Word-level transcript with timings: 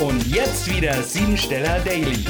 Und 0.00 0.26
jetzt 0.26 0.68
wieder 0.68 1.00
Siebensteller 1.02 1.78
Daily. 1.80 2.24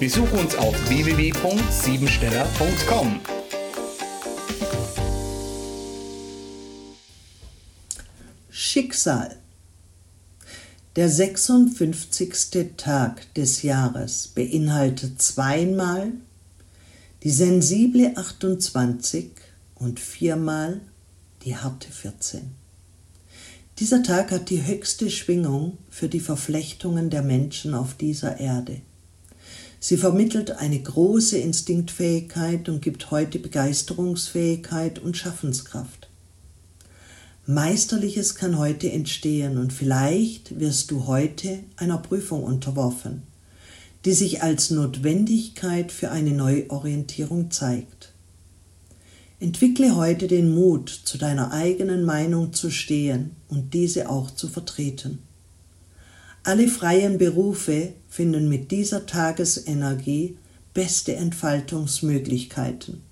Besuch 0.00 0.32
uns 0.32 0.56
auf 0.56 0.74
www.siebensteller.com. 0.88 3.20
Schicksal. 8.48 9.36
Der 10.96 11.10
56. 11.10 12.76
Tag 12.78 13.34
des 13.34 13.62
Jahres 13.62 14.28
beinhaltet 14.28 15.20
zweimal 15.20 16.12
die 17.24 17.30
sensible 17.30 18.16
28 18.16 19.32
und 19.74 20.00
viermal 20.00 20.80
die 21.44 21.56
harte 21.56 21.92
14. 21.92 22.54
Dieser 23.80 24.02
Tag 24.02 24.32
hat 24.32 24.50
die 24.50 24.66
höchste 24.66 25.08
Schwingung 25.08 25.78
für 25.88 26.08
die 26.08 26.18
Verflechtungen 26.18 27.10
der 27.10 27.22
Menschen 27.22 27.74
auf 27.74 27.94
dieser 27.94 28.40
Erde. 28.40 28.80
Sie 29.78 29.96
vermittelt 29.96 30.50
eine 30.50 30.80
große 30.80 31.38
Instinktfähigkeit 31.38 32.68
und 32.68 32.82
gibt 32.82 33.12
heute 33.12 33.38
Begeisterungsfähigkeit 33.38 34.98
und 34.98 35.16
Schaffenskraft. 35.16 36.10
Meisterliches 37.46 38.34
kann 38.34 38.58
heute 38.58 38.90
entstehen 38.90 39.58
und 39.58 39.72
vielleicht 39.72 40.58
wirst 40.58 40.90
du 40.90 41.06
heute 41.06 41.60
einer 41.76 41.98
Prüfung 41.98 42.42
unterworfen, 42.42 43.22
die 44.04 44.12
sich 44.12 44.42
als 44.42 44.70
Notwendigkeit 44.70 45.92
für 45.92 46.10
eine 46.10 46.32
Neuorientierung 46.32 47.52
zeigt. 47.52 48.12
Entwickle 49.40 49.94
heute 49.94 50.26
den 50.26 50.52
Mut, 50.52 50.90
zu 50.90 51.16
deiner 51.16 51.52
eigenen 51.52 52.04
Meinung 52.04 52.52
zu 52.52 52.70
stehen 52.70 53.36
und 53.46 53.72
diese 53.72 54.10
auch 54.10 54.32
zu 54.32 54.48
vertreten. 54.48 55.20
Alle 56.42 56.66
freien 56.66 57.18
Berufe 57.18 57.92
finden 58.08 58.48
mit 58.48 58.72
dieser 58.72 59.06
Tagesenergie 59.06 60.36
beste 60.74 61.14
Entfaltungsmöglichkeiten. 61.14 63.02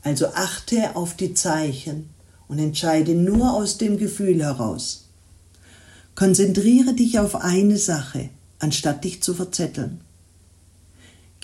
Also 0.00 0.28
achte 0.28 0.96
auf 0.96 1.14
die 1.14 1.34
Zeichen 1.34 2.08
und 2.48 2.58
entscheide 2.58 3.14
nur 3.14 3.52
aus 3.52 3.76
dem 3.76 3.98
Gefühl 3.98 4.42
heraus. 4.42 5.08
Konzentriere 6.14 6.94
dich 6.94 7.18
auf 7.18 7.36
eine 7.36 7.76
Sache, 7.76 8.30
anstatt 8.60 9.04
dich 9.04 9.22
zu 9.22 9.34
verzetteln. 9.34 10.00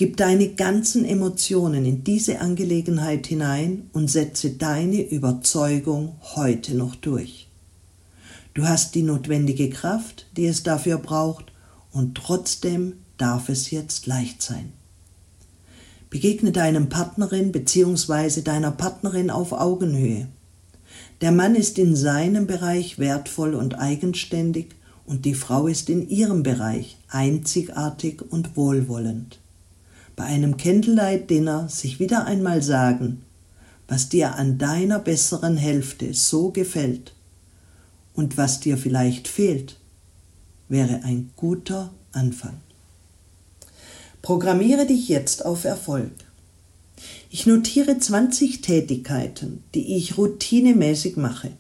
Gib 0.01 0.17
deine 0.17 0.49
ganzen 0.55 1.05
Emotionen 1.05 1.85
in 1.85 2.05
diese 2.05 2.41
Angelegenheit 2.41 3.27
hinein 3.27 3.91
und 3.93 4.11
setze 4.11 4.53
deine 4.53 5.03
Überzeugung 5.03 6.17
heute 6.37 6.75
noch 6.75 6.95
durch. 6.95 7.49
Du 8.55 8.67
hast 8.67 8.95
die 8.95 9.03
notwendige 9.03 9.69
Kraft, 9.69 10.25
die 10.39 10.47
es 10.47 10.63
dafür 10.63 10.97
braucht, 10.97 11.53
und 11.93 12.15
trotzdem 12.15 12.95
darf 13.19 13.51
es 13.51 13.71
jetzt 13.71 14.07
leicht 14.07 14.41
sein. 14.41 14.73
Begegne 16.09 16.51
deinem 16.51 16.89
Partnerin 16.89 17.53
bzw. 17.53 18.41
deiner 18.41 18.71
Partnerin 18.71 19.29
auf 19.29 19.53
Augenhöhe. 19.53 20.29
Der 21.21 21.31
Mann 21.31 21.55
ist 21.55 21.79
in 21.79 21.95
seinem 21.95 22.47
Bereich 22.47 22.99
wertvoll 22.99 23.55
und 23.55 23.79
eigenständig 23.79 24.69
und 25.05 25.27
die 25.27 25.35
Frau 25.35 25.67
ist 25.67 25.91
in 25.91 26.09
ihrem 26.09 26.43
Bereich 26.43 26.97
einzigartig 27.11 28.23
und 28.31 28.57
wohlwollend 28.57 29.41
bei 30.21 30.27
einem 30.27 30.59
Candlelight-Dinner 30.59 31.71
sich 31.71 31.99
wieder 31.99 32.27
einmal 32.27 32.63
sagen, 32.63 33.23
was 33.89 34.11
dir 34.11 34.35
an 34.35 34.59
deiner 34.59 34.99
besseren 34.99 35.57
Hälfte 35.57 36.13
so 36.13 36.51
gefällt 36.51 37.15
und 38.13 38.37
was 38.37 38.61
dir 38.61 38.77
vielleicht 38.77 39.29
fehlt, 39.29 39.79
wäre 40.69 41.05
ein 41.05 41.31
guter 41.37 41.91
Anfang. 42.13 42.61
Programmiere 44.21 44.85
dich 44.85 45.09
jetzt 45.09 45.47
auf 45.47 45.65
Erfolg. 45.65 46.13
Ich 47.31 47.47
notiere 47.47 47.99
20 47.99 48.61
Tätigkeiten, 48.61 49.65
die 49.75 49.97
ich 49.97 50.19
routinemäßig 50.19 51.17
mache. 51.17 51.53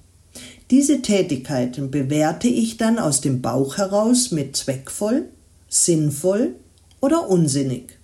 Diese 0.71 1.01
Tätigkeiten 1.01 1.91
bewerte 1.91 2.49
ich 2.49 2.77
dann 2.77 2.99
aus 2.99 3.23
dem 3.23 3.41
Bauch 3.41 3.79
heraus 3.79 4.33
mit 4.33 4.55
zweckvoll, 4.55 5.31
sinnvoll 5.71 6.57
oder 7.01 7.31
unsinnig. 7.31 8.00